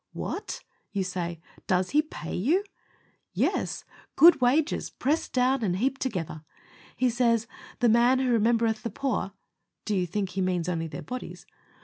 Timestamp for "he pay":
1.91-2.33